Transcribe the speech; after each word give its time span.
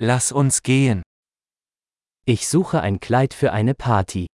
Lass 0.00 0.30
uns 0.30 0.62
gehen. 0.62 1.02
Ich 2.24 2.46
suche 2.46 2.80
ein 2.80 3.00
Kleid 3.00 3.34
für 3.34 3.52
eine 3.52 3.74
Party. 3.74 4.26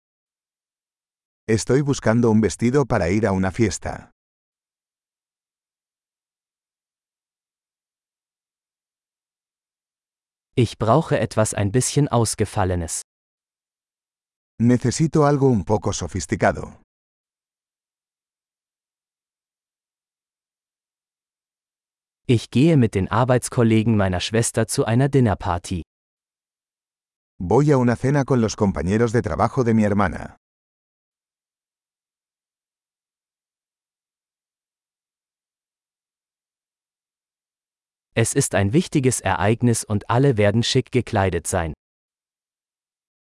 Estoy 1.49 1.83
buscando 1.83 2.31
un 2.33 2.41
vestido 2.41 2.85
para 2.85 3.09
ir 3.11 3.27
a 3.29 3.33
una 3.33 3.53
fiesta. 3.53 4.11
Ich 10.57 10.79
brauche 10.79 11.21
etwas 11.21 11.55
ein 11.55 11.71
bisschen 11.71 12.09
Ausgefallenes. 12.09 13.03
Necesito 14.61 15.25
algo 15.25 15.47
un 15.47 15.65
poco 15.65 15.93
sofisticado. 15.93 16.82
Ich 22.35 22.49
gehe 22.49 22.79
mit 22.79 22.95
den 22.95 23.11
Arbeitskollegen 23.11 23.95
meiner 23.95 24.19
Schwester 24.21 24.67
zu 24.67 24.87
einer 24.87 25.11
Dinnerparty. 25.11 25.83
Voy 27.39 27.71
a 27.73 27.77
una 27.77 27.95
cena 27.95 28.25
con 28.25 28.41
los 28.41 28.57
compañeros 28.57 29.13
de 29.13 29.21
trabajo 29.21 29.65
de 29.65 29.75
mi 29.75 29.85
hermana. 29.85 30.39
Es 38.15 38.33
ist 38.33 38.55
ein 38.55 38.73
wichtiges 38.73 39.21
Ereignis 39.21 39.85
und 39.85 40.09
alle 40.09 40.39
werden 40.39 40.63
schick 40.63 40.91
gekleidet 40.91 41.47
sein. 41.47 41.75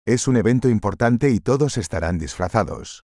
Es 0.07 0.29
un 0.29 0.37
evento 0.37 0.69
importante 0.69 1.31
y 1.31 1.41
todos 1.41 1.79
estarán 1.79 2.19
disfrazados. 2.19 3.08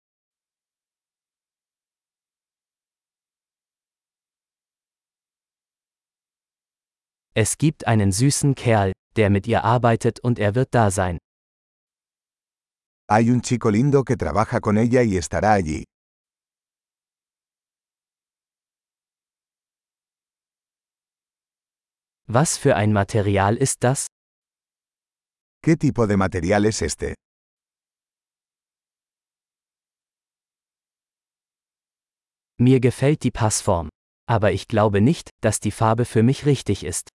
Es 7.34 7.58
gibt 7.58 7.86
einen 7.86 8.12
süßen 8.12 8.54
Kerl, 8.54 8.92
der 9.16 9.30
mit 9.30 9.46
ihr 9.46 9.64
arbeitet 9.64 10.20
und 10.20 10.38
er 10.38 10.54
wird 10.54 10.74
da 10.74 10.90
sein. 10.90 11.18
Hay 13.10 13.30
un 13.30 13.40
chico 13.42 13.70
lindo 13.70 14.04
que 14.04 14.16
trabaja 14.16 14.60
con 14.60 14.76
ella 14.76 15.02
y 15.02 15.16
estará 15.16 15.52
allí. 15.52 15.84
Was 22.30 22.58
für 22.58 22.76
ein 22.76 22.92
Material 22.92 23.56
ist 23.56 23.82
das? 23.82 24.06
¿Qué 25.62 25.76
tipo 25.76 26.06
de 26.06 26.16
material 26.16 26.66
es 26.66 26.82
este? 26.82 27.14
Mir 32.60 32.80
gefällt 32.80 33.22
die 33.22 33.30
Passform. 33.30 33.88
Aber 34.26 34.52
ich 34.52 34.68
glaube 34.68 35.00
nicht, 35.00 35.30
dass 35.40 35.60
die 35.60 35.70
Farbe 35.70 36.04
für 36.04 36.22
mich 36.22 36.44
richtig 36.44 36.84
ist. 36.84 37.08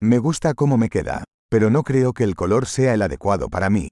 Me 0.00 0.18
gusta 0.18 0.54
cómo 0.54 0.76
me 0.78 0.90
queda, 0.90 1.24
pero 1.50 1.70
no 1.70 1.82
creo 1.82 2.12
que 2.12 2.22
el 2.22 2.36
color 2.36 2.66
sea 2.66 2.94
el 2.94 3.02
adecuado 3.02 3.48
para 3.48 3.68
mí. 3.68 3.88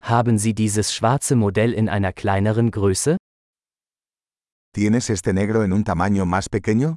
Haben 0.00 0.38
Sie 0.38 0.54
dieses 0.54 0.94
schwarze 0.94 1.36
Modell 1.36 1.74
in 1.74 1.90
einer 1.90 2.14
kleineren 2.14 2.70
Größe? 2.70 3.18
¿Tienes 4.74 5.10
este 5.10 5.34
negro 5.34 5.62
en 5.62 5.74
un 5.74 5.84
tamaño 5.84 6.24
más 6.24 6.48
pequeño? 6.48 6.96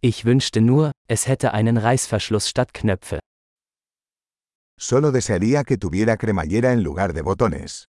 Ich 0.00 0.24
wünschte 0.24 0.62
nur, 0.62 0.92
es 1.06 1.28
hätte 1.28 1.52
einen 1.52 1.76
Reißverschluss 1.76 2.48
statt 2.48 2.72
Knöpfe. 2.72 3.20
Solo 4.82 5.12
desearía 5.12 5.62
que 5.62 5.76
tuviera 5.78 6.16
cremallera 6.16 6.72
en 6.72 6.82
lugar 6.82 7.12
de 7.12 7.22
botones. 7.22 7.86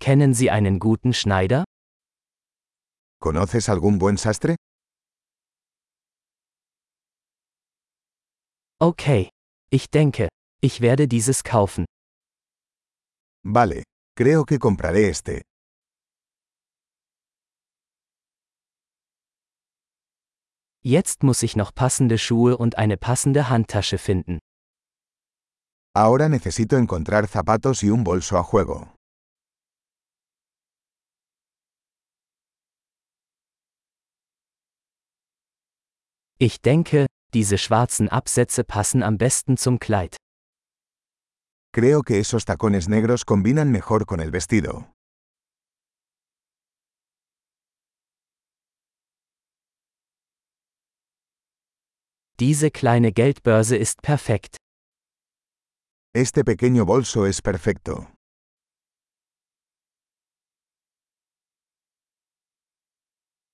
Kennen 0.00 0.32
Sie 0.34 0.48
einen 0.50 0.78
guten 0.78 1.12
Schneider? 1.12 1.64
¿Conoces 3.20 3.68
algún 3.68 3.98
buen 3.98 4.16
sastre? 4.16 4.56
Okay. 8.80 9.28
Ich 9.70 9.90
denke, 9.90 10.28
ich 10.62 10.80
werde 10.80 11.06
dieses 11.06 11.44
kaufen. 11.44 11.84
Vale, 13.44 13.82
creo 14.16 14.46
que 14.46 14.58
compraré 14.58 15.10
este. 15.10 15.42
Jetzt 20.84 21.22
muss 21.22 21.44
ich 21.44 21.54
noch 21.54 21.72
passende 21.72 22.18
Schuhe 22.18 22.56
und 22.56 22.76
eine 22.76 22.96
passende 22.96 23.48
Handtasche 23.48 23.98
finden. 23.98 24.40
Ahora 25.94 26.28
necesito 26.28 26.76
encontrar 26.76 27.28
zapatos 27.28 27.82
y 27.84 27.90
un 27.90 28.02
bolso 28.02 28.36
a 28.36 28.42
juego. 28.42 28.88
Ich 36.38 36.60
denke, 36.60 37.06
diese 37.32 37.58
schwarzen 37.58 38.08
Absätze 38.08 38.64
passen 38.64 39.04
am 39.04 39.18
besten 39.18 39.56
zum 39.56 39.78
Kleid. 39.78 40.16
Creo 41.72 42.02
que 42.02 42.18
esos 42.18 42.44
tacones 42.44 42.88
negros 42.88 43.24
combinan 43.24 43.70
mejor 43.70 44.04
con 44.04 44.18
el 44.18 44.32
vestido. 44.32 44.91
Diese 52.42 52.72
kleine 52.72 53.12
Geldbörse 53.12 53.76
ist 53.76 54.02
perfekt. 54.02 54.56
Este 56.12 56.42
pequeño 56.42 56.84
bolso 56.84 57.24
es 57.24 57.40
perfecto. 57.40 58.08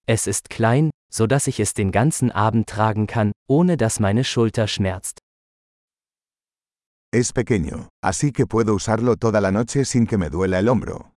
Es 0.06 0.26
ist 0.26 0.48
klein, 0.48 0.88
so 1.12 1.26
dass 1.26 1.48
ich 1.48 1.60
es 1.60 1.74
den 1.74 1.92
ganzen 1.92 2.30
Abend 2.32 2.66
tragen 2.66 3.06
kann, 3.06 3.32
ohne 3.46 3.76
dass 3.76 4.00
meine 4.00 4.24
Schulter 4.24 4.66
schmerzt. 4.66 5.18
Es 7.12 7.34
pequeño, 7.34 7.90
así 8.02 8.32
que 8.32 8.46
puedo 8.46 8.72
usarlo 8.72 9.16
toda 9.16 9.42
la 9.42 9.52
noche 9.52 9.84
sin 9.84 10.06
que 10.06 10.16
me 10.16 10.30
duela 10.30 10.60
el 10.60 10.68
hombro. 10.70 11.12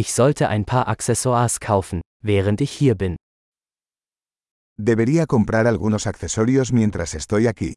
Ich 0.00 0.12
sollte 0.12 0.48
ein 0.48 0.64
paar 0.64 0.86
Accessoires 0.86 1.58
kaufen, 1.58 2.02
während 2.22 2.60
ich 2.60 2.70
hier 2.70 2.94
bin. 2.94 3.16
Debería 4.78 5.26
comprar 5.26 5.66
algunos 5.66 6.06
accesorios 6.06 6.70
mientras 6.70 7.14
estoy 7.14 7.48
aquí. 7.48 7.74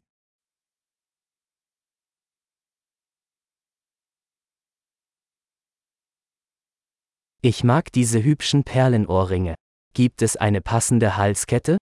Ich 7.42 7.64
mag 7.64 7.90
diese 7.90 8.22
hübschen 8.22 8.62
Perlenohrringe. 8.62 9.56
Gibt 9.92 10.22
es 10.22 10.36
eine 10.36 10.60
passende 10.60 11.16
Halskette? 11.16 11.76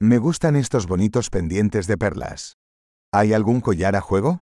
Me 0.00 0.18
gustan 0.18 0.54
estos 0.54 0.86
bonitos 0.86 1.28
pendientes 1.28 1.88
de 1.88 1.96
perlas. 1.96 2.52
¿Hay 3.12 3.32
algún 3.32 3.60
collar 3.60 3.96
a 3.96 4.00
juego? 4.00 4.38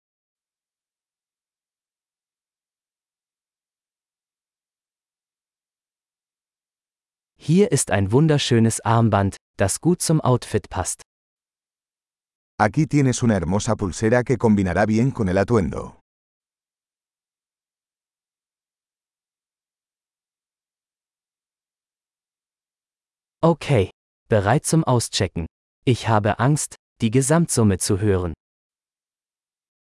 Hier 7.42 7.72
ist 7.72 7.90
ein 7.90 8.12
wunderschönes 8.12 8.80
Armband, 8.82 9.36
das 9.56 9.80
gut 9.80 10.02
zum 10.02 10.20
Outfit 10.20 10.68
passt. 10.68 11.00
Aquí 12.58 12.86
tienes 12.86 13.22
una 13.22 13.34
hermosa 13.34 13.76
pulsera 13.76 14.22
que 14.24 14.36
combinará 14.36 14.84
bien 14.84 15.10
con 15.10 15.26
el 15.26 15.38
atuendo. 15.38 15.98
Okay, 23.42 23.88
bereit 24.28 24.66
zum 24.66 24.84
Auschecken. 24.84 25.46
Ich 25.86 26.08
habe 26.08 26.38
Angst, 26.40 26.76
die 27.00 27.10
Gesamtsumme 27.10 27.78
zu 27.78 28.00
hören. 28.00 28.34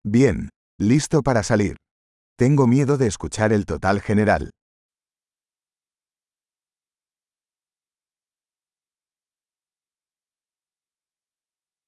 Bien, 0.06 0.50
listo 0.80 1.20
para 1.22 1.42
salir. 1.42 1.74
Tengo 2.38 2.68
miedo 2.68 2.96
de 2.96 3.08
escuchar 3.08 3.52
el 3.52 3.66
total 3.66 4.00
general. 4.00 4.50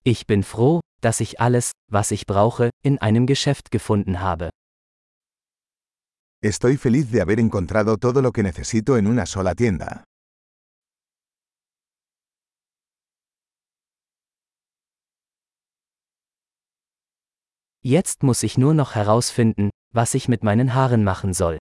Ich 0.04 0.26
bin 0.26 0.43
froh, 0.43 0.81
dass 1.00 1.20
ich 1.20 1.40
alles, 1.40 1.70
was 1.88 2.10
ich 2.10 2.26
brauche, 2.26 2.70
in 2.82 2.99
einem 2.99 3.26
Geschäft 3.26 3.70
gefunden 3.70 4.20
habe. 4.20 4.50
Estoy 6.44 6.76
feliz 6.76 7.12
de 7.12 7.20
haber 7.20 7.38
encontrado 7.38 7.96
todo 7.96 8.20
lo 8.20 8.32
que 8.32 8.43
necesito 8.43 8.96
en 8.96 9.06
una 9.06 9.26
sola 9.26 9.54
tienda. 9.54 10.02
Jetzt 17.84 18.22
muss 18.25 18.43
ich 18.43 18.58
nur 18.58 18.75
noch 18.75 18.94
herausfinden, 18.96 19.70
was 19.94 20.14
ich 20.14 20.28
mit 20.28 20.43
meinen 20.43 20.75
Haaren 20.75 21.04
machen 21.04 21.32
soll. 21.32 21.58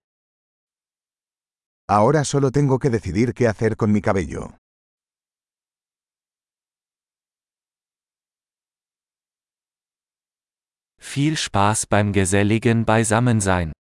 Ahora 1.87 2.23
solo 2.25 2.51
tengo 2.51 2.79
que 2.79 2.89
decidir 2.89 3.33
qué 3.33 3.47
hacer 3.47 3.75
con 3.75 3.91
mi 3.91 4.01
cabello. 4.01 4.60
Viel 11.13 11.35
Spaß 11.35 11.87
beim 11.87 12.13
geselligen 12.13 12.85
Beisammensein. 12.85 13.73